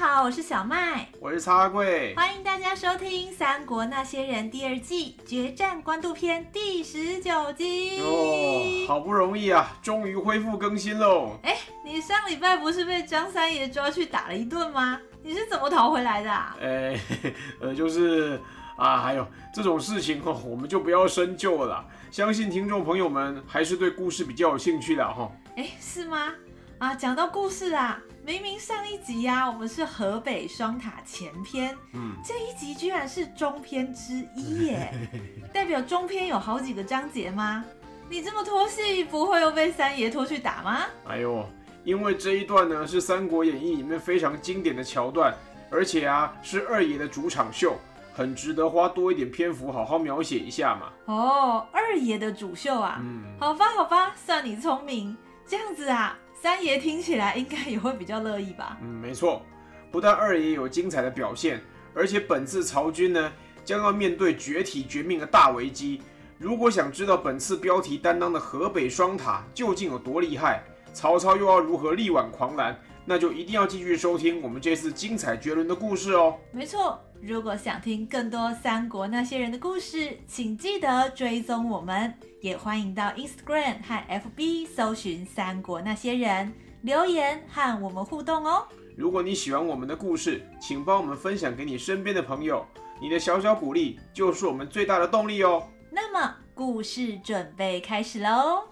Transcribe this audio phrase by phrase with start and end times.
[0.00, 8.00] 好，我是小麦，我是插柜，欢迎大家收听《三国那些人》第二季决战官渡篇第十九集。
[8.00, 11.38] 哦，好不容易啊，终于恢复更新喽！
[11.42, 14.98] 哎，你上礼拜不是被张三爷抓去打了一顿吗？
[15.22, 16.56] 你是怎么逃回来的啊？
[16.62, 16.98] 哎，
[17.60, 18.40] 呃，就是
[18.76, 21.84] 啊，还有这种事情哦，我们就不要深究了。
[22.10, 25.30] 相信听众朋友们还是对故事比较有兴趣的哈。
[25.60, 26.32] 哎，是吗？
[26.78, 28.00] 啊，讲到故事啊。
[28.24, 34.90] 明明上一集呀、啊，我们是河北双塔前篇，嗯，这一集居然是中篇之一耶，
[35.52, 37.62] 代表中篇有好几个章节吗？
[38.08, 40.86] 你这么拖戏，不会又被三爷拖去打吗？
[41.06, 41.44] 哎呦，
[41.84, 45.34] 因为这一段呢是《三国演义》里面非常经典的桥段，
[45.70, 47.76] 而且啊是二爷的主场秀，
[48.14, 50.90] 很值得花多一点篇幅好好描写一下嘛。
[51.04, 55.16] 哦，二爷的主秀啊，嗯，好吧，好吧，算你聪明，
[55.50, 56.16] 这样子啊。
[56.40, 58.78] 三爷听起来应该也会比较乐意吧？
[58.80, 59.42] 嗯，没错，
[59.90, 61.60] 不但二爷有精彩的表现，
[61.92, 63.30] 而且本次曹军呢
[63.62, 66.00] 将要面对绝体绝命的大危机。
[66.38, 70.62] 如果想知道本次标题担当的河北双塔究竟有多厉害，
[70.94, 76.36] 曹操又要如何力挽狂澜，那就一定要继续收听我们这次精彩绝伦的故事哦。
[76.52, 82.14] 没错，如果想听更多三国那些人的故事，请记得追踪我们。
[82.40, 86.46] 也欢迎到 Instagram 和 FB 搜寻《三国那些人》，
[86.80, 88.66] 留言和我们互动哦。
[88.96, 92.64] 如果你喜欢我们的故事，请帮我们分享给你身边的朋友，
[92.98, 95.62] 你的小小鼓励就是我们最大的动力哦。
[95.90, 98.62] 那么，故事准备开始喽！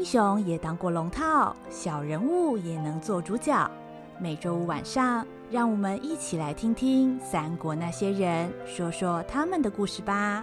[0.00, 3.70] 英雄也当过龙套，小人物也能做主角。
[4.18, 10.42] 每周五晚上，让我们一起来听听三国那些人说说他们的故事吧。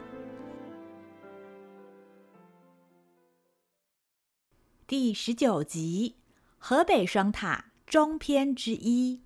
[4.85, 6.17] 第十九集，
[6.59, 9.23] 河北双塔中篇之一。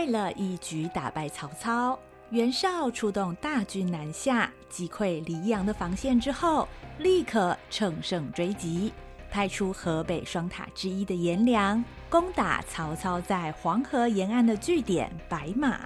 [0.00, 1.98] 为了一举打败曹操。
[2.30, 6.66] 袁绍出动大军南下，击溃黎阳的防线之后，
[7.00, 8.94] 立刻乘胜追击，
[9.30, 15.80] 派出河北双塔之一的颜良攻打曹操在黄河沿岸的据点白马。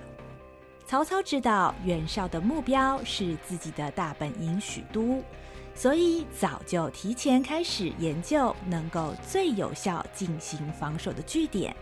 [0.86, 5.24] 曹操知道袁绍的目标是自己的大本营许都，
[5.74, 11.74] 所以早就提前开始研究能够最有效进行防守的据点，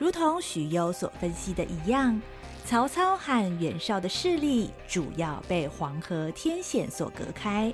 [0.00, 2.20] 如同许攸所分析的一样。
[2.64, 7.72] 曹操和袁绍的势力主要被黄河天险所隔开。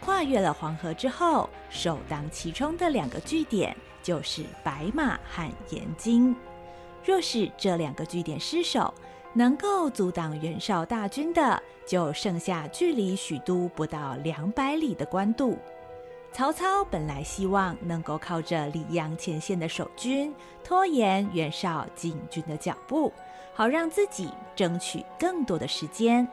[0.00, 6.34] 跨越了黄河之后，首当其冲的两个据点就是白马和延津。
[7.04, 8.94] 若是这两个据点失守，
[9.34, 15.58] 能够阻挡袁绍大军的，就剩下距离许都不到两百里的官渡。
[16.32, 23.12] 曹操本来希望能够靠着黎阳前线的守军，拖延袁绍进军的脚步。
[23.52, 26.26] 好让自己争取更多的时间，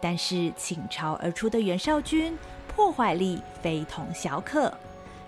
[0.00, 4.72] 但是倾巢而出的袁绍军破坏力非同小可，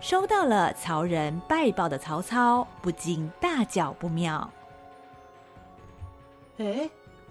[0.01, 4.49] 收到了曹仁败报的曹操不禁大叫不妙。
[6.59, 6.89] 哎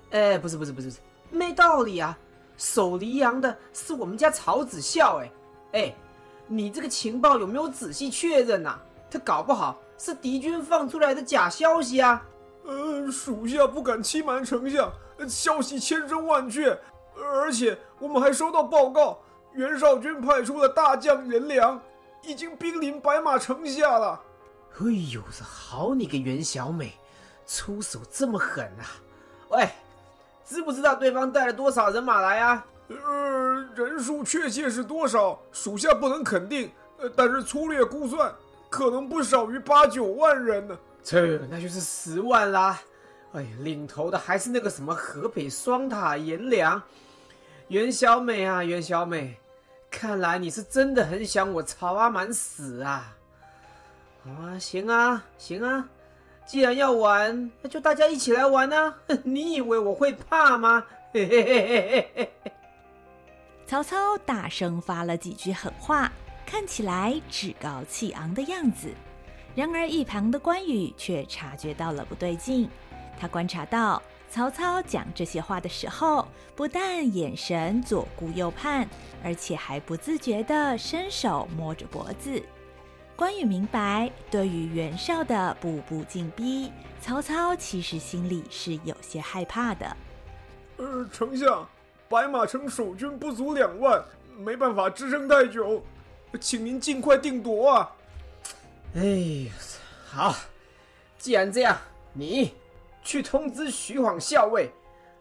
[0.09, 0.91] 哎，不是不是不是，
[1.29, 2.17] 没道理啊！
[2.57, 5.31] 守黎阳的是我们家曹子孝，哎
[5.73, 5.95] 哎，
[6.51, 8.77] 你这个情报有没有仔细确认呐？
[9.09, 12.21] 他搞不好是敌军放出来的假消息啊！
[12.65, 14.91] 呃，属下不敢欺瞒丞相，
[15.29, 16.77] 消息千真万确，
[17.15, 19.19] 而且我们还收到报告，
[19.53, 21.81] 袁绍军派出了大将颜良，
[22.21, 24.21] 已经兵临白马城下了。
[24.79, 26.93] 哎呦，这好你个袁小美，
[27.47, 28.83] 出手这么狠啊！
[29.49, 29.69] 喂，
[30.45, 32.65] 知不知道对方带了多少人马来啊？
[33.05, 38.33] 呃，人数确切是多少，属下不能肯定，呃，但是粗略估算，
[38.69, 40.77] 可能不少于八九万人呢。
[41.03, 42.79] 这那就是十万啦！
[43.33, 46.81] 哎呀，领头的还是那个什么河北双塔颜良，
[47.69, 49.37] 袁小美啊，袁小美，
[49.89, 53.15] 看来你是真的很想我曹阿满死啊！
[54.25, 55.87] 啊，行啊，行啊，
[56.45, 58.95] 既然要玩，那就大家一起来玩啊！
[59.23, 60.85] 你以为我会怕吗？
[61.13, 62.51] 嘿嘿嘿嘿嘿嘿！
[63.71, 66.11] 曹操大声发了几句狠话，
[66.45, 68.89] 看起来趾高气昂的样子。
[69.55, 72.69] 然而一旁的关羽却察觉到了不对劲，
[73.17, 78.85] 他观察到曹操讲这些话的时候，不但眼神左顾右盼，
[79.23, 82.43] 而且还不自觉地伸手摸着脖子。
[83.15, 86.69] 关羽明白，对于袁绍的步步紧逼，
[86.99, 89.95] 曹操其实心里是有些害怕的。
[90.75, 91.65] 呃，丞相，
[92.11, 94.03] 白马城守军不足两万，
[94.37, 95.81] 没办法支撑太久，
[96.41, 97.95] 请您尽快定夺啊！
[98.95, 99.47] 哎，
[100.09, 100.35] 好，
[101.17, 101.77] 既然这样，
[102.11, 102.53] 你
[103.01, 104.69] 去通知徐晃校尉，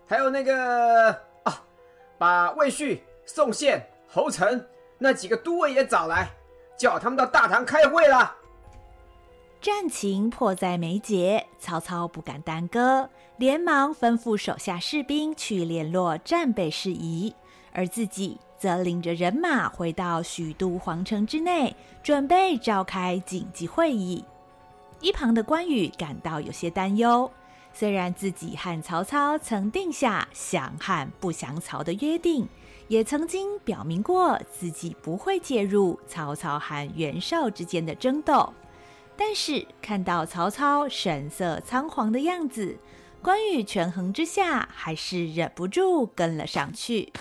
[0.09, 1.13] 还有那个
[1.45, 1.63] 啊，
[2.19, 4.67] 把魏续、宋宪、侯成
[4.99, 6.29] 那几个都尉也找来。
[6.77, 8.35] 叫他们到大堂开会了。
[9.61, 17.35] 战情迫在眉睫，曹操不敢耽搁，连忙吩咐手下士兵去联络战备事宜，
[17.71, 24.25] 而自己则领着人马回到许都皇城之内，准备召开紧急会议。
[25.01, 27.31] 一旁的关羽感到有些担忧，
[27.75, 32.49] 虽然自己和曹操曾定下降汉不降曹的约定。
[32.89, 38.53] 也曾经表明过自己不会介入曹操和袁绍之间的争斗，
[39.23, 42.79] 但是看到曹操神色仓皇的样子，
[43.21, 47.13] 关羽权衡之下还是忍不住跟了上去。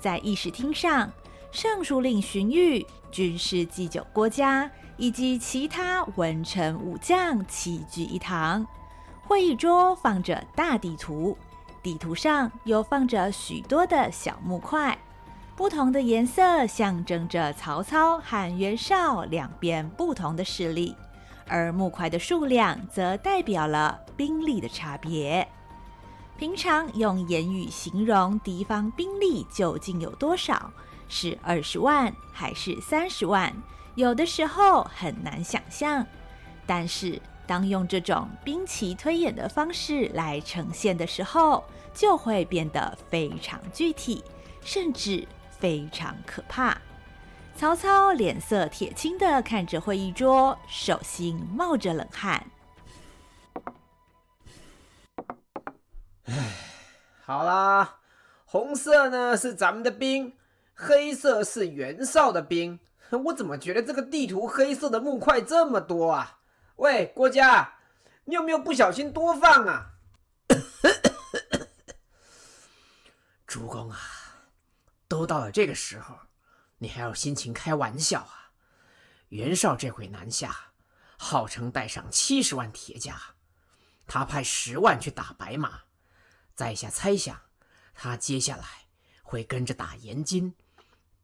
[0.00, 1.12] 在议事厅上。
[1.52, 8.66] 尚书令荀彧、军事祭酒郭嘉以及其他文臣武将齐聚一堂。
[9.26, 11.36] 会议桌放着大地图，
[11.82, 14.96] 地图上又放着许多的小木块，
[15.56, 20.94] 不同的颜色象征着曹操和袁绍两边不同的势力，
[21.48, 25.46] 而木块的数量则代表了兵力的差别。
[26.38, 30.70] 平常用言语形容敌方兵力究竟有多少？
[31.08, 33.52] 是二十万还是三十万？
[33.96, 36.06] 有的时候很难想象。
[36.64, 41.64] 但是当用这种兵棋推演的方式来呈现的时候，
[41.94, 44.24] 就会变得非常具体，
[44.60, 46.76] 甚至非常可怕。
[47.54, 52.50] 曹操脸色铁青的看着会议桌，手心冒着冷汗。
[56.24, 56.34] 唉，
[57.24, 57.96] 好啦，
[58.44, 60.34] 红色呢是咱们的兵。
[60.74, 62.78] 黑色是袁绍的兵，
[63.24, 66.35] 我怎么觉得这个地图黑色的木块这么多啊？
[66.76, 67.78] 喂，郭嘉，
[68.24, 69.92] 你有没有不小心多放啊？
[73.46, 73.98] 主公啊，
[75.08, 76.18] 都到了这个时候，
[76.78, 78.52] 你还有心情开玩笑啊？
[79.30, 80.72] 袁绍这回南下，
[81.16, 83.34] 号称带上七十万铁甲，
[84.06, 85.84] 他派十万去打白马，
[86.54, 87.40] 在下猜想，
[87.94, 88.64] 他接下来
[89.22, 90.54] 会跟着打延津。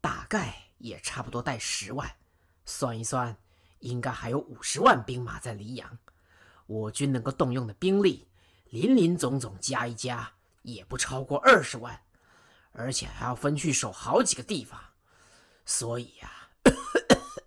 [0.01, 2.17] 大概也差不多带十万，
[2.65, 3.37] 算一算，
[3.83, 5.97] 应该还有五十万兵马在黎阳。
[6.65, 8.27] 我军能够动用的兵力，
[8.69, 12.01] 林林总总加一加，也不超过二十万，
[12.71, 14.79] 而且还要分去守好几个地方。
[15.65, 16.31] 所以呀、
[16.63, 16.71] 啊，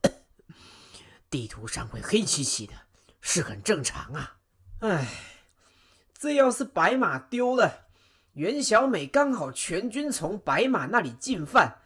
[1.31, 2.75] 地图上会黑漆漆的，
[3.23, 4.37] 是很正常啊。
[4.81, 5.09] 唉，
[6.19, 7.87] 这要是白马丢了，
[8.35, 11.78] 袁小美刚好全军从白马那里进犯。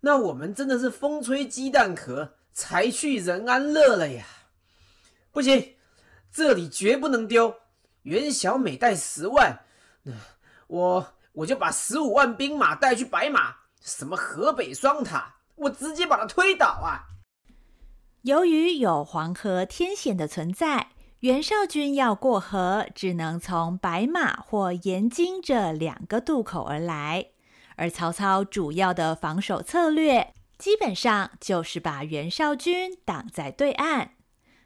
[0.00, 4.24] 那我们真的是风吹鸡蛋壳，才去人安乐了呀！
[5.32, 5.74] 不行，
[6.32, 7.56] 这里绝不能丢。
[8.02, 9.64] 袁小美带十万，
[10.04, 10.12] 那
[10.68, 17.10] 我我就把十五万兵马带去白马，什么河北双塔，我直接把它推倒啊！
[18.22, 27.30] 由于有黄河天险的存在，袁绍军要过河，只能从白马或延津这两个渡口而来。
[27.76, 34.10] 而曹操主要的防守策略，基本上就是把袁绍军挡在对岸，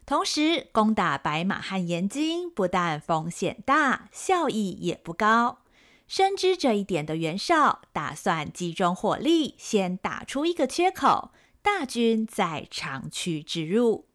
[0.05, 5.59] 同时攻打白马和延津，不但风险大，效益也不高。
[6.07, 11.31] 深知这一点的袁绍，打算集中火力，先打出一个缺口，
[11.61, 14.07] 大军再长驱直入。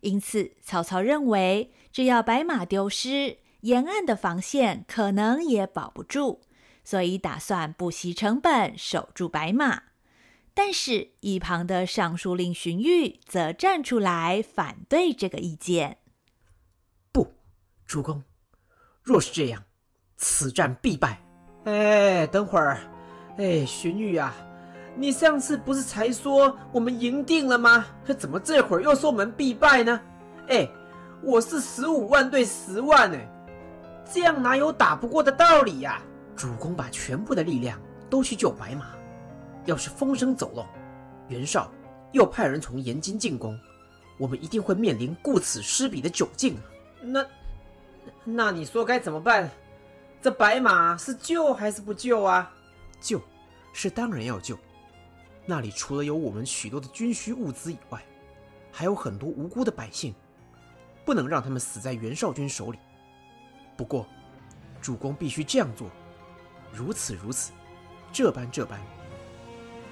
[0.00, 6.42] 因此，曹操认为，只要白马丢失，沿岸的防线可能也保不住。
[6.84, 9.82] 所以打算不惜成本守住白马，
[10.54, 15.98] 但是，一旁的尚书令荀彧则站出来反对这个意见。
[17.10, 17.34] 不
[17.86, 18.22] 主公，
[19.02, 19.62] 若是这样，
[20.16, 21.22] 此战必败。
[21.64, 22.78] 哎，等会儿，
[23.38, 24.34] 哎，荀彧啊，
[24.96, 27.86] 你上次不是才说我们赢定了吗？
[28.18, 30.00] 怎么这会儿又说我们必败呢？
[30.48, 30.68] 哎，
[31.22, 33.28] 我是十五万对十万哎，
[34.12, 36.02] 这样哪有打不过的道理呀？
[36.36, 37.80] 主公把全部的力量
[38.10, 38.86] 都去救白马，
[39.64, 40.66] 要是风声走漏，
[41.28, 41.70] 袁绍
[42.12, 43.58] 又派人从延津进攻，
[44.18, 46.62] 我们一定会面临顾此失彼的窘境啊。
[47.02, 47.26] 那，
[48.24, 49.50] 那你说该怎么办？
[50.20, 52.52] 这白马是救还是不救啊？
[53.00, 53.20] 救，
[53.72, 54.56] 是当然要救。
[55.44, 58.00] 那里除了有我们许多的军需物资以外，
[58.70, 60.14] 还有很多无辜的百姓，
[61.04, 62.78] 不能让他们死在袁绍军手里。
[63.76, 64.06] 不过，
[64.80, 65.88] 主公必须这样做。
[66.72, 67.50] 如此如此，
[68.12, 68.80] 这般这般。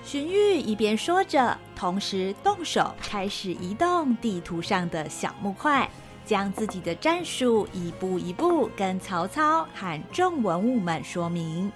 [0.03, 5.89] 荀彧一边说着，同时动手开始移动地图上的小木块，
[6.25, 11.71] 将自己的战术一步一步跟曹操和众文武们说明。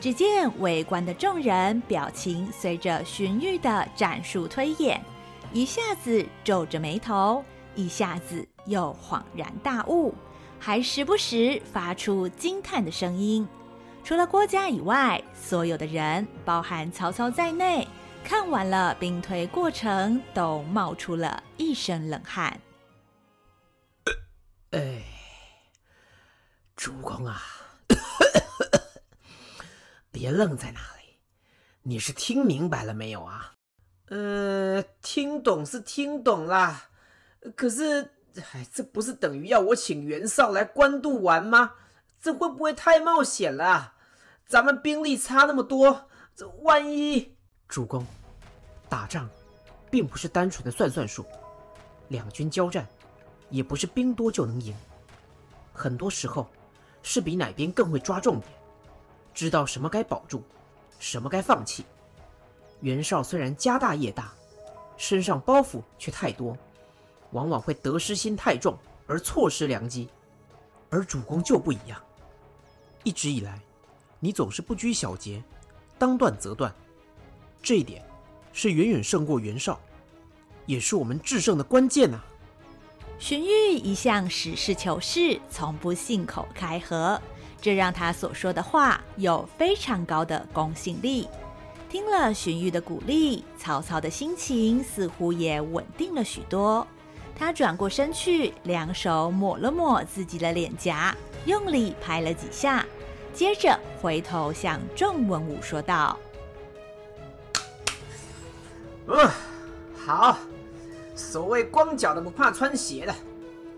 [0.00, 5.00] 只见围观的众人表情随着荀彧的战术推演，
[5.52, 10.12] 一下子皱着眉头，一下子又恍然大悟，
[10.58, 13.46] 还时不时发出惊叹的声音。
[14.02, 17.86] 除了郭嘉以外，所有的人，包含曹操在内，
[18.24, 22.60] 看完了兵推过程，都冒出了一身冷汗。
[24.70, 25.04] 哎，
[26.74, 27.40] 主公啊，
[30.10, 31.18] 别愣在那里，
[31.82, 33.54] 你是听明白了没有啊？
[34.06, 36.88] 呃，听懂是听懂啦，
[37.54, 38.10] 可是，
[38.52, 41.74] 哎，这不是等于要我请袁绍来官渡玩吗？
[42.20, 43.94] 这会不会太冒险了？
[44.46, 47.36] 咱们兵力差那么多，这万一……
[47.66, 48.04] 主公，
[48.88, 49.28] 打仗
[49.90, 51.24] 并不是单纯的算算数，
[52.08, 52.86] 两军交战
[53.48, 54.74] 也不是兵多就能赢，
[55.72, 56.46] 很多时候
[57.02, 58.52] 是比哪边更会抓重点，
[59.32, 60.42] 知道什么该保住，
[60.98, 61.86] 什么该放弃。
[62.80, 64.32] 袁绍虽然家大业大，
[64.96, 66.56] 身上包袱却太多，
[67.30, 70.10] 往往会得失心太重而错失良机，
[70.90, 72.02] 而主公就不一样。
[73.02, 73.58] 一直以来，
[74.18, 75.42] 你总是不拘小节，
[75.98, 76.74] 当断则断，
[77.62, 78.04] 这一点
[78.52, 79.80] 是远远胜过袁绍，
[80.66, 82.20] 也是我们制胜的关键呐。
[83.18, 87.20] 荀彧一向实事求是，从不信口开河，
[87.60, 91.28] 这让他所说的话有非常高的公信力。
[91.88, 96.86] 听了荀彧的鼓励，曹操的心情似乎也稳定了许多。
[97.36, 101.14] 他转过身去，两手抹了抹自己的脸颊。
[101.46, 102.84] 用力拍了几下，
[103.32, 106.18] 接着回头向众文武说道
[109.06, 109.28] ：“嗯，
[109.96, 110.38] 好，
[111.14, 113.14] 所谓光脚的不怕穿鞋的，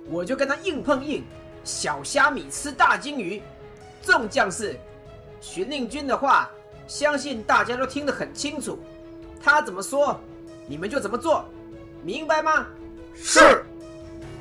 [0.09, 1.25] 我就跟他硬碰硬。
[1.65, 3.41] 小虾米吃大鲸鱼，
[4.03, 4.77] 众将士，
[5.41, 6.51] 荀令君的话，
[6.89, 8.79] 相信大家都听得很清楚。
[9.41, 10.19] 他怎么说，
[10.67, 11.45] 你们就怎么做，
[12.03, 12.67] 明白吗？”
[13.15, 13.65] 是。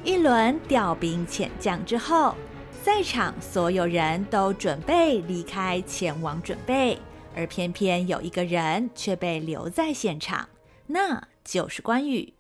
[0.04, 2.36] 一轮调兵遣将之后。
[2.84, 6.98] 在场所有人都准备离开，前往准备，
[7.36, 10.50] 而偏偏有一个人却被留在现场，
[10.88, 12.34] 那就是关羽。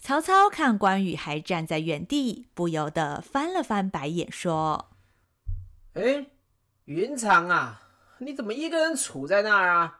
[0.00, 4.88] 曹操看关羽还站在原地，不由得翻了翻白眼，说
[5.92, 6.24] ：“哎，
[6.86, 7.82] 云长啊，
[8.20, 9.98] 你怎么一个人杵在那儿啊？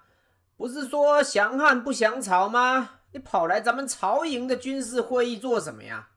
[0.56, 2.92] 不是说降汉不降曹吗？
[3.12, 6.08] 你跑来咱们曹营的军事会议做什么呀？”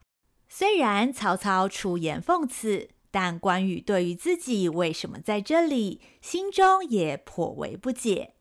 [0.47, 2.91] 虽然曹操出言讽刺。
[3.11, 8.33] 但关羽对于自己为什么在这里，心中也颇为不解。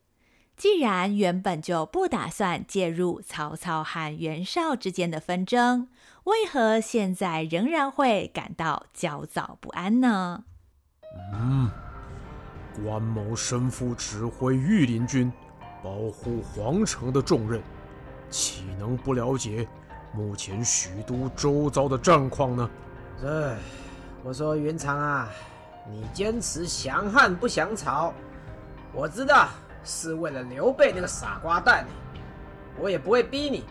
[0.55, 5.87] 既然原本就不打算介入曹操和袁绍之间的纷争，
[6.25, 10.43] 为何现在仍然会感到焦躁不安呢？
[11.33, 11.71] 嗯，
[12.83, 15.31] 关某身负指挥御林军、
[15.81, 17.61] 保护皇城的重任，
[18.29, 19.65] 岂能不了解
[20.13, 22.69] 目前许都周遭的战况呢？
[23.23, 23.57] 唉。
[24.21, 25.29] 我说云长啊，
[25.89, 28.13] 你坚持降汉不降曹，
[28.91, 29.47] 我知道
[29.83, 31.85] 是为了刘备那个傻瓜蛋，
[32.77, 33.63] 我也不会逼你。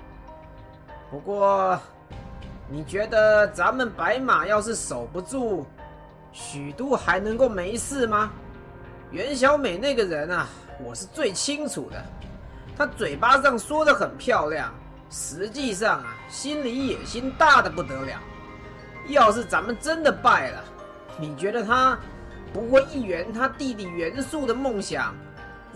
[1.11, 1.79] 不过，
[2.67, 5.67] 你觉得咱们白马要是守不住，
[6.33, 8.31] 许都还能够没事吗？
[9.11, 10.47] 袁小美那个人啊，
[10.83, 12.03] 我是最清楚的，
[12.75, 14.73] 她嘴巴上说的很漂亮，
[15.11, 18.19] 实际上啊，心里野心大的不得了。
[19.09, 20.65] 要是咱们真的败了，
[21.19, 21.99] 你觉得他
[22.53, 25.15] 不会一圆他弟弟袁术的梦想，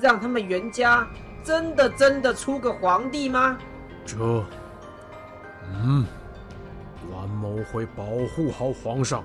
[0.00, 1.06] 让他们袁家
[1.42, 3.56] 真的真的出个皇帝吗？
[4.04, 4.16] 这，
[5.72, 6.04] 嗯，
[7.10, 9.24] 关某会保护好皇上，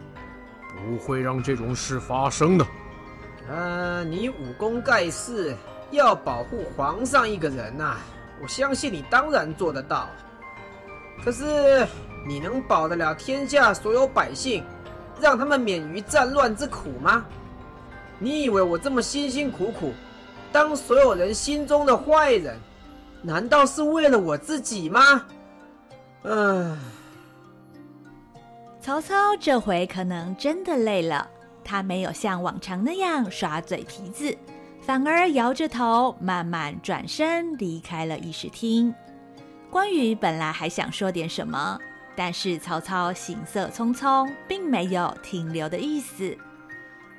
[0.77, 2.65] 不会让这种事发生的。
[3.49, 5.55] 呃，你武功盖世，
[5.91, 7.97] 要保护皇上一个人呐、啊，
[8.41, 10.09] 我相信你当然做得到。
[11.23, 11.87] 可是，
[12.25, 14.63] 你能保得了天下所有百姓，
[15.19, 17.25] 让他们免于战乱之苦吗？
[18.19, 19.93] 你以为我这么辛辛苦苦，
[20.51, 22.57] 当所有人心中的坏人，
[23.21, 25.25] 难道是为了我自己吗？
[26.23, 26.77] 嗯。
[28.81, 31.27] 曹操这回可能真的累了，
[31.63, 34.33] 他没有像往常那样耍嘴皮子，
[34.81, 38.95] 反而摇着头，慢慢转身离开了议事厅。
[39.69, 41.79] 关羽本来还想说点什么，
[42.15, 46.37] 但是曹操行色匆匆，并没有停留的意思。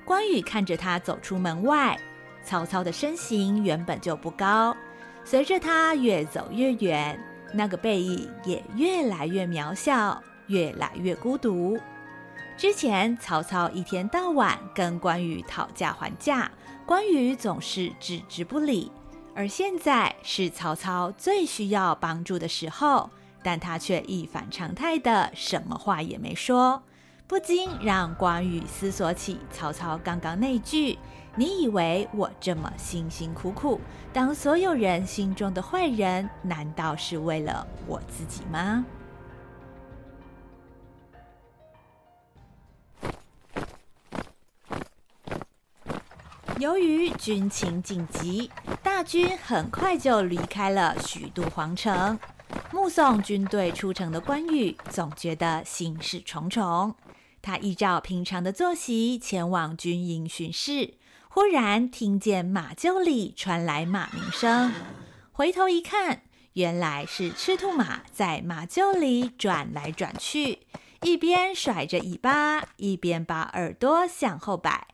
[0.04, 1.98] 关羽看着他走出门外，
[2.42, 4.76] 曹操的身形原本就不高，
[5.24, 7.18] 随着他越走越远，
[7.52, 10.22] 那个背影也越来越渺小。
[10.48, 11.78] 越来越孤独。
[12.56, 16.50] 之前曹操一天到晚跟关羽讨价还价，
[16.86, 18.90] 关羽总是置之不理。
[19.38, 23.08] 而现在是曹操最需要帮助的时候，
[23.40, 26.82] 但他却一反常态的什么话也没说，
[27.28, 30.98] 不禁让关羽思索起曹操刚刚那句
[31.38, 33.80] ：“你以为我这么辛辛苦苦
[34.12, 38.84] 当所有人心中的坏人，难道是为了我自己吗？”
[46.58, 48.50] 由于军情紧急，
[48.98, 52.18] 大军很快就离开了许都皇城。
[52.72, 56.96] 目送军队出城的关羽总觉得心事重重。
[57.40, 60.94] 他依照平常的作息前往军营巡视，
[61.28, 64.72] 忽然听见马厩里传来马鸣声。
[65.30, 66.22] 回头一看，
[66.54, 70.66] 原来是赤兔马在马厩里转来转去，
[71.02, 74.88] 一边甩着尾巴，一边把耳朵向后摆。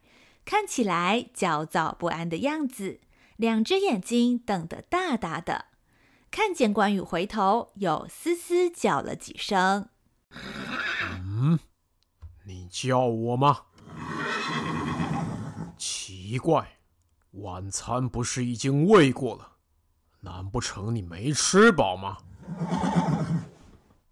[0.44, 3.00] 看起来焦躁不安的样子，
[3.36, 5.66] 两只眼睛瞪得大大的。
[6.30, 9.88] 看见关羽回头，又嘶嘶叫了几声。
[10.30, 11.58] 嗯，
[12.44, 13.66] 你叫我吗？
[15.76, 16.78] 奇怪，
[17.32, 19.52] 晚餐不是已经喂过了？
[20.20, 22.18] 难不成你没吃饱吗？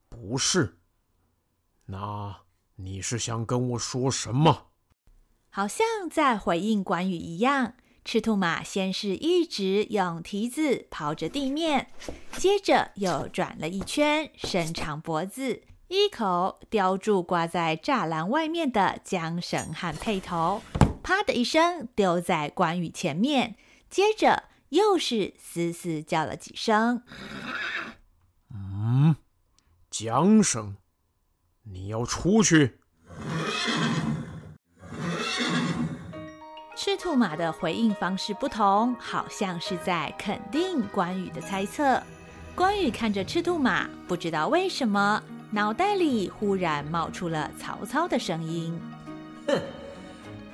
[0.09, 0.79] 不是，
[1.87, 2.43] 那
[2.77, 4.69] 你是想跟我说什么？
[5.51, 11.89] 好像在回应关羽一样，赤兔马先是一直用蹄子刨着地面，
[12.37, 20.63] 接着又转了一圈，伸长脖子，一口叼住挂在栅栏外面的缰绳和轡头，
[21.03, 23.55] 啪的一声丢在关羽前面，
[23.89, 27.05] 接着又是嘶嘶叫了几声。
[28.53, 29.15] 嗯，
[29.91, 30.77] 缰绳，
[31.63, 32.79] 你要出去？
[36.85, 42.03] 赤兔马的回应方式不同，好像是在肯定关羽的猜测。
[42.57, 48.77] 关羽看着赤兔马，不知道为什么，脑袋里忽然冒出了曹操的声音
[49.47, 49.61] ：“哼，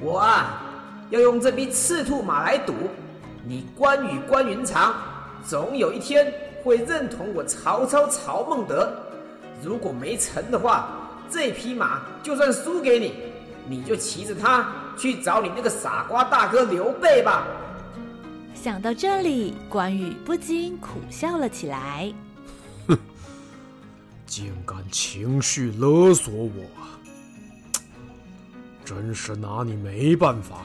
[0.03, 0.65] 我啊，
[1.09, 2.75] 要用这匹赤兔马来赌，
[3.47, 4.97] 你关羽关云长，
[5.43, 6.31] 总有一天
[6.63, 8.93] 会认同我曹操曹孟德。
[9.63, 10.91] 如果没成的话，
[11.31, 13.15] 这匹马就算输给你。”
[13.71, 14.67] 你就骑着它
[14.99, 17.47] 去找你那个傻瓜大哥刘备吧。
[18.55, 22.13] 想到这里，关羽不禁苦笑了起来。
[22.89, 22.99] 哼，
[24.27, 26.65] 竟敢情绪勒索我，
[28.85, 30.57] 真是拿你没办法。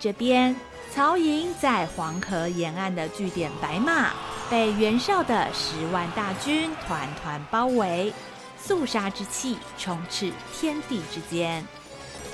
[0.00, 0.56] 这边，
[0.90, 4.14] 曹营在黄河沿岸的据点白马，
[4.48, 8.10] 被袁绍的十万大军团团包围，
[8.58, 11.62] 肃杀之气充斥天地之间。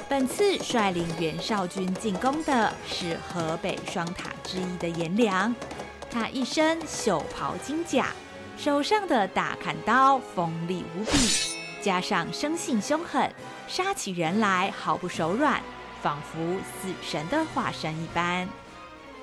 [0.08, 5.52] 本次率领袁绍军进攻的是河北双塔之一的颜良，
[6.08, 8.06] 他一身袖袍金甲，
[8.56, 11.18] 手上的大砍刀锋利无比，
[11.82, 13.28] 加上生性凶狠，
[13.66, 15.60] 杀起人来毫不手软。
[16.02, 16.38] 仿佛
[16.80, 18.48] 死神的化身一般，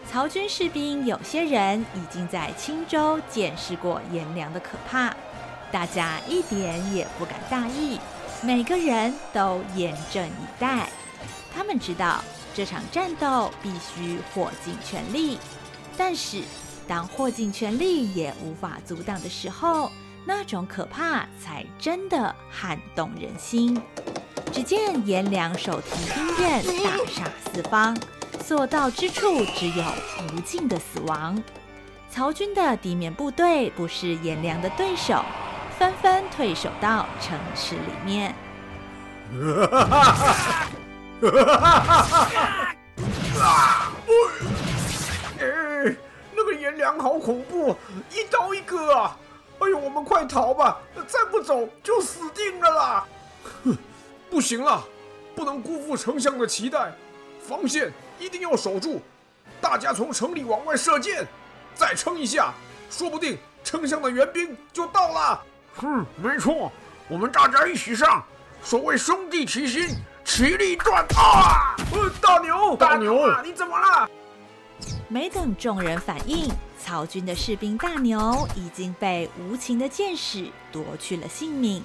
[0.09, 5.15] 曹军士兵有些人已经在青州见识过颜良的可怕，
[5.71, 7.99] 大家一点也不敢大意，
[8.41, 10.89] 每个人都严阵以待。
[11.55, 15.38] 他们知道这场战斗必须豁尽全力，
[15.95, 16.41] 但是
[16.88, 19.91] 当豁尽全力也无法阻挡的时候，
[20.25, 23.81] 那种可怕才真的撼动人心。
[24.52, 27.98] 只见颜良手提兵刃，大杀四方，
[28.43, 29.84] 所到之处只有
[30.34, 31.41] 无尽的死亡。
[32.10, 35.24] 曹军的地面部队不是颜良的对手，
[35.80, 38.36] 纷纷退守到城池里面。
[45.39, 45.96] 哎，
[46.36, 47.76] 那个颜良好恐怖，
[48.12, 49.17] 一刀一个啊！
[49.60, 53.06] 哎呦，我们快逃吧，再不走就死定了啦！
[53.63, 53.78] 哼，
[54.34, 54.84] 不行了，
[55.36, 56.91] 不能辜负丞相的期待，
[57.48, 59.00] 防线一定要守住。
[59.62, 61.24] 大家从城里往外射箭，
[61.76, 62.52] 再撑一下，
[62.89, 65.39] 说不定丞相的援兵就到了。
[65.76, 66.72] 哼，没错，
[67.08, 68.24] 我们大家一起上。
[68.63, 71.76] 所谓兄弟齐心，其利断啊！
[71.91, 74.10] 呃，大牛，大牛啊，你怎么了？
[75.10, 76.52] 没等众人反应，
[76.84, 81.84] 曹军的士兵大牛已经被无情的箭矢夺去了性命。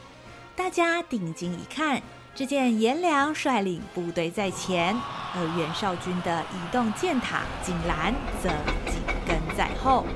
[0.56, 2.00] 大家定睛一看，
[2.38, 4.96] 只见颜良率领部队在前，
[5.34, 8.48] 而袁绍军的移动箭塔井兰则
[8.88, 10.06] 紧跟在后。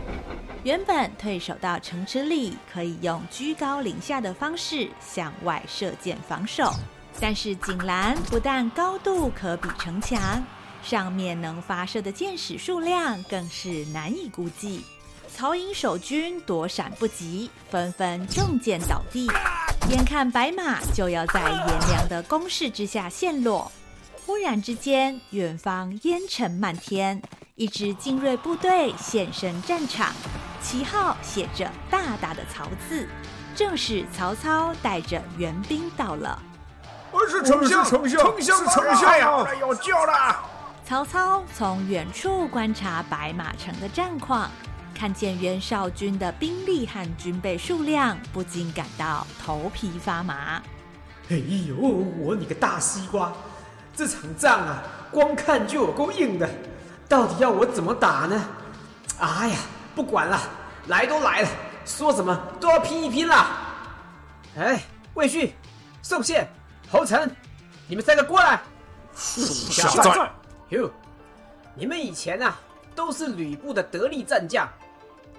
[0.62, 6.72] 原本退守到城池里，可以用居高临下的方式向外射箭防守，
[7.18, 10.40] 但是井栏不但高度可比城墙，
[10.80, 14.84] 上面能发射的箭矢数量更是难以估计。
[15.28, 19.26] 曹营守军躲闪不及，纷纷中箭倒地，
[19.90, 23.70] 眼看白马就要在颜良的攻势之下陷落。
[24.24, 27.20] 忽然之间，远方烟尘漫天，
[27.56, 30.12] 一支精锐部队现身战场。
[30.62, 33.08] 旗号写着大大的“曹”字，
[33.56, 36.40] 正是曹操带着援兵到了。
[37.10, 39.54] 我是丞相，丞相，丞相，丞相呀！
[39.60, 40.40] 有救了！
[40.86, 44.48] 曹操从远处观察白马城的战况，
[45.02, 50.62] 看见袁绍军的兵力和军备数量，不禁感到头皮发麻。
[51.28, 51.36] 哎
[51.66, 53.32] 呦，我你个大西瓜！
[53.96, 56.48] 这场仗啊，光看就有够硬的，
[57.08, 58.44] 到底要我怎么打呢？
[59.18, 59.58] 哎呀！
[59.96, 60.40] 不管了，
[60.86, 61.48] 来都来了，
[61.84, 63.44] 说什么都要拼一拼了。
[64.56, 64.84] 哎，
[65.14, 65.56] 魏续、
[66.00, 66.48] 宋宪、
[66.88, 67.28] 侯成，
[67.88, 68.62] 你们三个过来。
[69.16, 70.30] 属下在。
[70.68, 70.88] 哟，
[71.74, 72.56] 你们以前啊
[72.94, 74.68] 都是吕布的得力战将，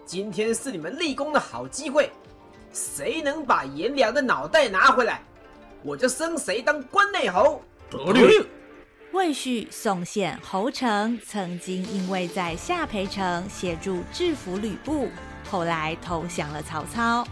[0.05, 2.11] 今天是你们立功的好机会，
[2.73, 5.21] 谁能把颜良的脑袋拿回来，
[5.81, 7.61] 我就升谁当关内侯。
[7.89, 8.45] 得令。
[9.13, 15.07] 魏续、宋宪、侯成曾经因为在下邳城协助制服吕布，
[15.49, 17.25] 后来投降了曹操。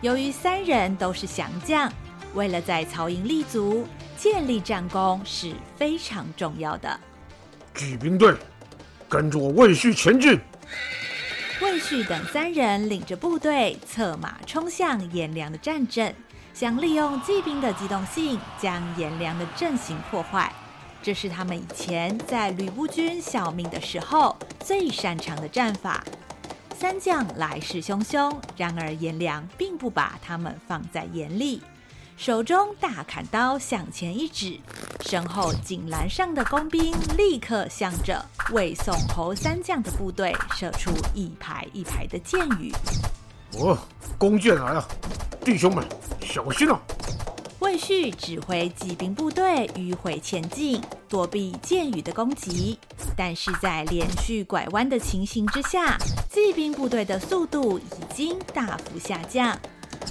[0.00, 1.90] 由于三人都是降将，
[2.34, 3.86] 为了在曹营立足、
[4.16, 7.00] 建立战功是非常重要的。
[7.74, 8.34] 举兵队，
[9.08, 10.38] 跟着我魏续前进。
[11.60, 16.14] 魏续等三人领着部队策马冲向颜良的战阵，
[16.54, 20.52] 想利用骑兵的机动性将颜良的阵型破坏。
[21.02, 26.04] 这是他们以前在吕布军效命的时候最擅长的战法。
[26.76, 31.60] 三将来势汹汹，然而颜良并不把他们放在眼里，
[32.18, 34.58] 手中大砍刀向前一指，
[35.02, 42.74] 身后锦栏上的工兵立刻向着魏、宋、侯三将的部队射出一排一排的箭雨。
[43.60, 43.78] 哦，
[44.18, 44.88] 弓箭来了，
[45.44, 45.86] 弟兄们
[46.20, 46.80] 小心啊！
[47.60, 52.76] 魏续指挥骑兵部队迂回前进，躲避箭雨的攻击。
[53.16, 55.96] 但是在连续拐弯的情形之下，
[56.28, 59.56] 骑兵部队的速度已经大幅下降。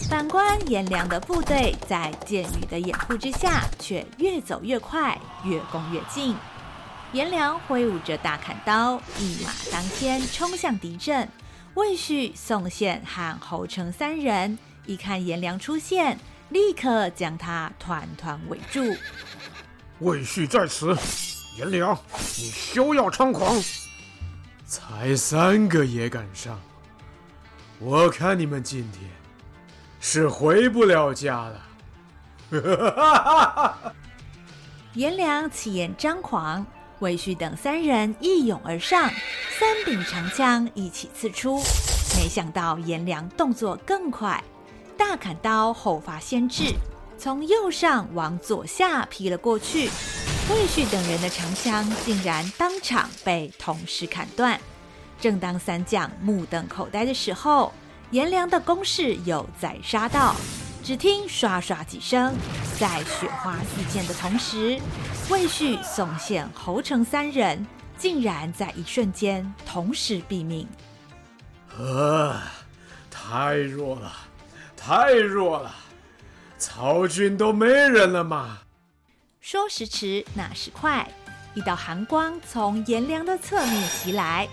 [0.06, 6.36] 反观颜良的部队，在箭雨的掩护之下，却越走越快，越攻越近。
[7.12, 11.28] 颜良挥舞着大砍刀，一马当先冲向敌阵。
[11.74, 16.18] 魏续、宋宪和侯成三人一看颜良出现。
[16.50, 18.96] 立刻将他团团围住。
[20.00, 20.96] 魏续在此，
[21.58, 21.94] 颜良，
[22.38, 23.62] 你休要猖狂！
[24.66, 26.58] 才三个也敢上，
[27.80, 29.10] 我看你们今天
[30.00, 31.64] 是回不了家了。
[34.94, 36.66] 颜良气焰张狂，
[37.00, 39.10] 魏续等三人一拥而上，
[39.60, 41.58] 三柄长枪一起刺出。
[42.18, 44.44] 没想到颜良动作更快。
[44.98, 46.74] 大砍刀后发先至，
[47.18, 49.90] 从右上往左下劈了过去。
[50.50, 54.60] 魏续等人的长枪竟然当场被同时砍断。
[55.20, 57.72] 正当三将目瞪口呆的时候，
[58.12, 60.36] 颜良的攻势又再杀到。
[60.84, 62.34] 只听唰唰几声，
[62.80, 64.80] 在雪花四溅的同时，
[65.30, 67.68] 魏续、宋宪、侯成三人
[67.98, 70.66] 竟然在一瞬间同时毙命。
[71.78, 72.52] 啊，
[73.12, 74.14] 太弱了！
[74.78, 75.76] 太弱了，
[76.58, 78.60] 曹军都没人了吗？
[79.42, 81.06] 说时迟，那时快，
[81.54, 84.48] 一道寒光从颜良的侧面袭来。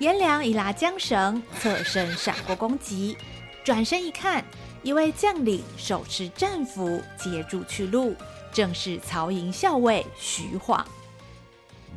[0.00, 3.18] 颜良一拉缰绳，侧身闪过攻击，
[3.62, 4.42] 转身一看，
[4.82, 8.16] 一位将领手持战斧截住去路，
[8.50, 10.82] 正是曹营校尉徐晃。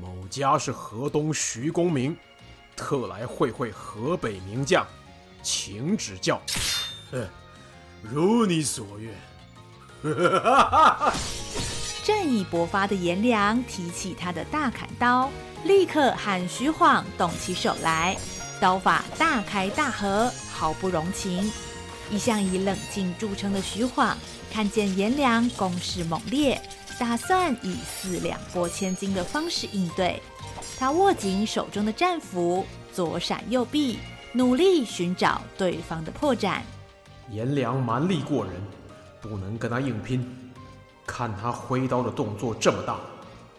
[0.02, 2.18] 某家是河东徐公明，
[2.76, 4.86] 特来会会河北名将，
[5.42, 6.42] 请指教。
[7.10, 7.26] 哼，
[8.04, 9.13] 如你所愿。
[12.04, 15.32] 战意勃发的颜良提起他的大砍刀，
[15.63, 18.17] 立刻喊徐晃动起手来，
[18.60, 21.49] 刀法大开大合，毫不容情。
[22.12, 24.17] 一向以冷静著称的徐晃，
[24.52, 26.62] 看见颜良攻势猛烈，
[26.99, 30.21] 打算以四两拨千斤的方式应对。
[30.78, 33.99] 他握紧手中的战斧，左闪右避，
[34.34, 36.60] 努力寻找对方的破绽。
[37.30, 38.54] 颜良蛮力过人，
[39.21, 40.52] 不能跟他硬拼。
[41.08, 42.97] 看他挥刀的动作这么大，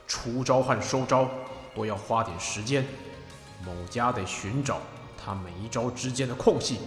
[0.07, 1.29] 出招和收招
[1.75, 2.85] 都要花点时间。
[3.65, 4.81] 某家得寻找
[5.17, 6.79] 他每一招之间的空隙，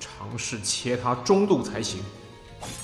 [0.00, 2.02] 尝试切他中路才行。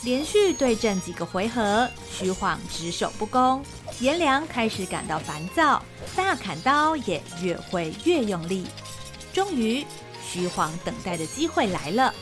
[0.03, 3.65] 连续对阵几个回合，徐晃只守不攻，
[4.01, 5.83] 颜良开始感到烦躁，
[6.17, 8.67] 大砍刀也越挥越用力。
[9.33, 9.87] 终于，
[10.23, 12.13] 徐晃等待的机会来了，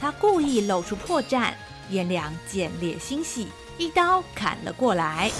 [0.00, 1.54] 他故意露出破绽，
[1.88, 3.48] 颜良见猎心喜。
[3.78, 5.30] 一刀砍了过来，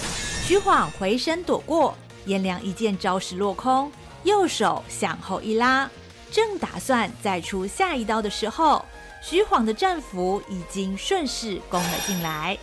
[0.47, 3.91] 徐晃回身躲过，颜良一见招式落空，
[4.23, 5.89] 右手向后一拉，
[6.31, 8.85] 正打算再出下一刀的时候，
[9.23, 12.59] 徐晃的战斧已经顺势攻了进来，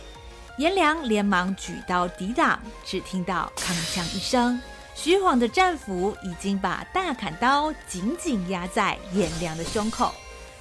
[0.58, 4.60] 颜良连忙举刀抵挡，只听到铿锵一声，
[4.94, 10.12] 徐晃的战斧已经把大砍刀紧紧压在颜良的胸口，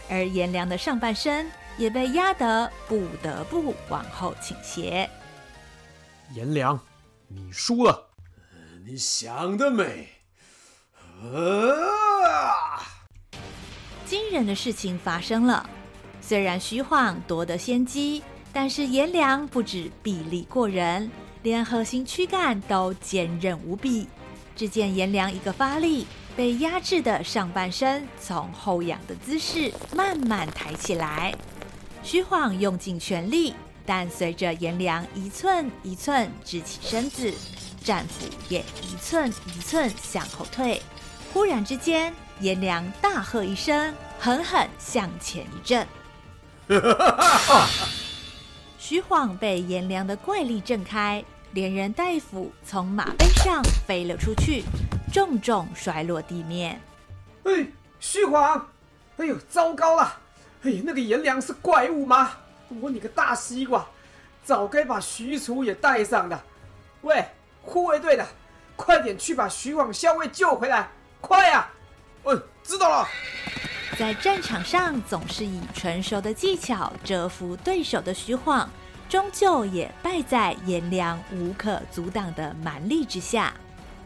[0.09, 1.49] 而颜良的上半身。
[1.77, 5.09] 也被压得不得不往后倾斜。
[6.35, 6.77] 颜良，
[7.29, 8.10] 你输了。
[8.83, 10.09] 你想得美！
[11.21, 12.81] 啊！
[14.05, 15.69] 惊人的事情发生了。
[16.19, 21.11] 虽然徐晃夺得先机，但是颜良不止臂力过人，
[21.43, 24.07] 连核心躯干都坚韧无比。
[24.55, 31.35] 只见颜良一个发力，被压制的上半身从后仰的姿势慢慢抬起来。
[32.01, 33.53] 徐晃用尽全力，
[33.85, 37.31] 但随着颜良一寸一寸直起身子，
[37.83, 40.81] 战斧也一寸一寸向后退。
[41.33, 45.87] 忽然之间，颜良大喝一声，狠狠向前一震。
[48.77, 54.63] 徐晃被颜良的怪力震开，连人带斧从马背上飞了出去，
[55.13, 56.81] 重重摔落地面。
[57.43, 57.67] 哎，
[57.99, 58.67] 徐晃！
[59.17, 60.19] 哎呦，糟糕了！
[60.63, 62.31] 哎，那个颜良是怪物吗？
[62.79, 63.85] 我你个大西瓜，
[64.43, 66.41] 早该把许褚也带上的。
[67.01, 67.25] 喂，
[67.61, 68.27] 护卫队的，
[68.75, 71.69] 快点去把徐晃校尉救回来，快呀！
[72.23, 73.07] 嗯，知道了。
[73.97, 78.69] 在战场上总是以纯熟的技巧折服对手的徐晃，
[79.09, 83.53] 终究也败在颜良无可阻挡的蛮力之下。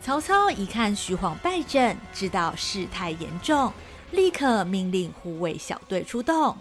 [0.02, 3.72] 曹操一看徐晃败阵，知道事态严重。
[4.12, 6.56] 立刻命令护卫小队出动，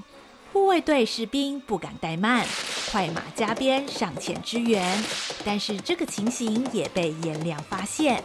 [0.55, 2.47] 护卫队士兵不敢怠慢，
[2.93, 5.03] 快马加鞭上前支援。
[5.45, 8.23] 但是这个情形也被颜良发现，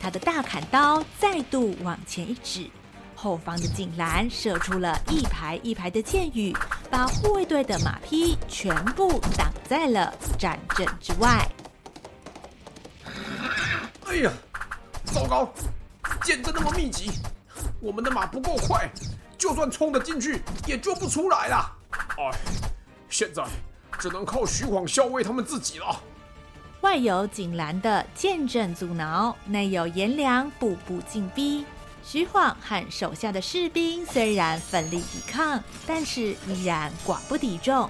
[0.00, 2.68] 他的大砍刀再度往前一指，
[3.14, 6.52] 后方的锦栏射出了一排一排的箭雨，
[6.90, 11.48] 把护卫队的马匹全部挡在了战阵之外。
[14.06, 14.32] 哎呀，
[15.04, 15.48] 糟糕，
[16.24, 17.12] 箭阵那么密集。
[17.78, 18.90] 我们的马不够快，
[19.38, 21.72] 就算冲得进去，也救不出来了。
[22.18, 22.38] 哎，
[23.08, 23.44] 现在
[23.98, 26.02] 只能靠徐晃校尉他们自己了。
[26.80, 31.64] 外有锦兰的剑阵阻挠，内有颜良步步紧逼。
[32.04, 37.88] 徐晃和手下的士兵虽然奋力抵抗，但是依然寡不敌众。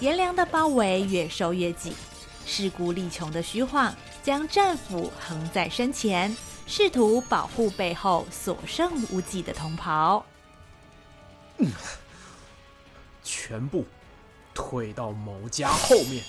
[0.00, 1.94] 颜良的包围越收越紧，
[2.44, 6.34] 势孤力穷的徐晃将战斧横在身前。
[6.66, 10.24] 试图保护背后所剩无几的同袍。
[11.62, 11.72] 嗯，
[13.22, 13.86] 全部
[14.52, 16.24] 退到某家后面。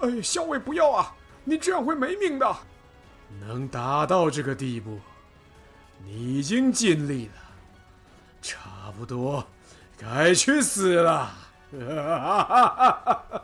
[0.00, 1.14] 哎，校尉不要啊！
[1.44, 2.56] 你这样会没命的。
[3.40, 5.00] 能达到这个地步，
[6.04, 7.32] 你已经尽力了，
[8.42, 9.46] 差不多
[9.96, 11.34] 该去死了。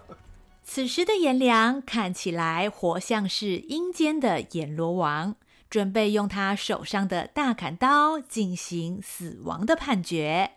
[0.62, 5.36] 此时的颜良看起来活像是阴间的阎罗王。
[5.68, 10.54] 准备用他手上的大砍刀进行死亡的判决。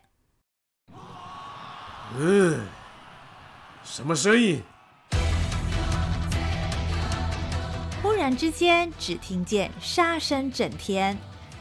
[2.17, 2.59] 嗯，
[3.83, 4.61] 什么声音？
[8.01, 11.17] 忽然之间，只听见杀声震天。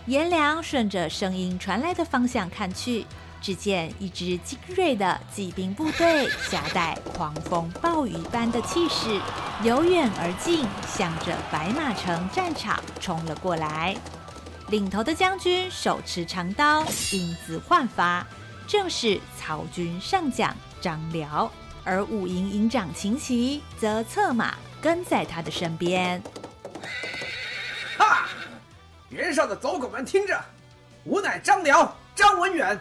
[0.07, 3.07] 颜良顺着声音传来的方向看去，
[3.40, 9.20] 只见一支精锐的骑兵部队，夹带狂风暴雨般的气势，
[9.62, 13.96] 由远而近，向着白马城战场冲了过来。
[14.68, 18.26] 领头的将军手持长刀，英姿焕发，
[18.72, 21.52] 正是曹军上将张辽。
[21.85, 26.22] 而五营营长秦琪则策马跟在他的身边。
[27.98, 28.30] 哈！
[29.11, 30.42] 袁绍的走狗们听着，
[31.04, 32.80] 吾乃张辽，张文远，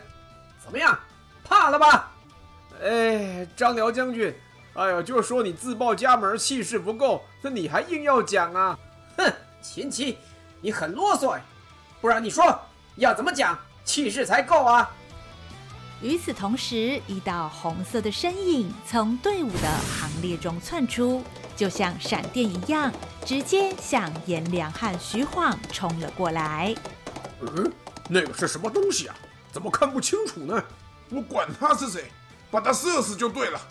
[0.63, 0.97] 怎么样？
[1.43, 2.09] 怕了吧？
[2.81, 4.33] 哎，张辽将军，
[4.75, 8.79] 哎呦，就说你自报家门，气势不够，那你还硬要讲啊？
[9.17, 9.29] 哼，
[9.61, 10.17] 秦琪，
[10.61, 11.41] 你很啰嗦哎，
[11.99, 12.57] 不然你说
[12.95, 14.89] 要怎么讲，气势才够啊？
[16.01, 21.23] 与此同时，一道红色的身影从队伍的行列中窜出，
[21.55, 22.91] 就像闪电一样，
[23.23, 26.73] 直接向颜良和徐晃冲了过来。
[27.41, 27.71] 嗯，
[28.09, 29.15] 那个是什么东西啊？
[29.51, 30.63] 怎么看不清楚呢？
[31.11, 32.05] 我管他是谁，
[32.49, 33.61] 把他射死就对了。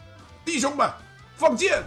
[0.44, 0.88] 弟兄们，
[1.36, 1.82] 放箭！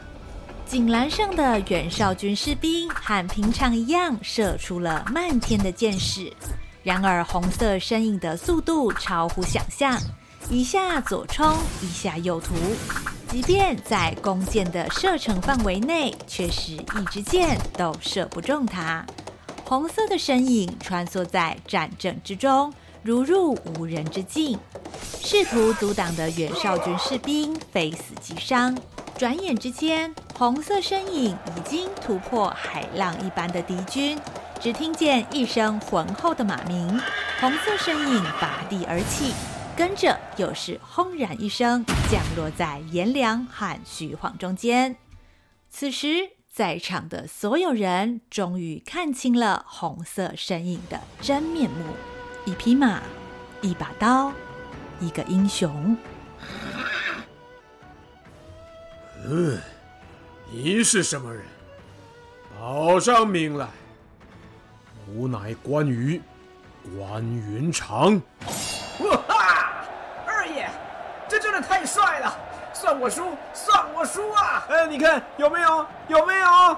[0.66, 6.34] 井栏上的袁绍军士兵和平常一样，射出了漫天的箭矢。
[6.84, 9.98] 然而，红色身影的速度超乎想象。
[10.50, 12.54] 一下左冲，一下右突，
[13.30, 19.06] 即便在弓箭的射程范围内，却是一支箭都射不中他。
[19.64, 24.60] 红色的身影穿梭在战阵之中，如入无人之境。
[25.22, 28.78] 试图阻挡的袁绍军士兵非死即伤。
[29.18, 34.20] 转眼之间，红色身影已经突破海浪一般的敌军。
[34.60, 37.02] 只听见一声浑厚的马鸣，
[37.40, 39.34] 红色身影拔地而起。
[39.76, 44.96] 跟着又是轰然一声，降落在颜良和徐晃中间。
[45.72, 51.86] 此时，在场的所有人终于看清了红色身影的真面目：
[52.46, 53.02] 一匹马，
[53.62, 54.32] 一把刀，
[55.00, 55.98] 一个英雄。
[59.26, 59.60] 嗯，
[60.52, 61.44] 你是什么人？
[62.60, 63.68] 报上名来。
[65.08, 66.22] 吾乃关羽，
[66.96, 68.22] 关云长。
[71.42, 72.38] 真的太帅了，
[72.72, 74.64] 算我输，算我输啊！
[74.70, 75.84] 哎，你看有没有？
[76.08, 76.78] 有没有？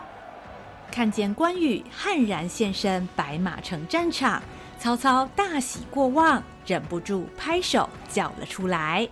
[0.89, 4.41] 看见关羽悍然现身白马城战场，
[4.79, 9.05] 曹操大喜过望，忍不住拍手叫了出来：“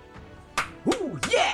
[0.88, 0.94] 哦
[1.32, 1.52] 耶！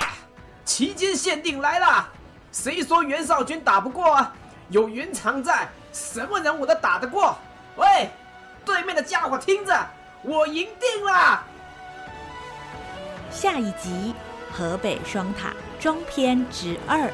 [0.64, 2.08] 旗舰限定来了！
[2.52, 4.32] 谁说袁绍军打不过啊？
[4.70, 7.36] 有云长在，什么人我都打得过。
[7.78, 8.12] 喂，
[8.64, 9.76] 对面的家伙听着，
[10.22, 11.44] 我赢定了！”
[13.32, 14.14] 下一集，
[14.52, 17.12] 河北双塔中篇之二。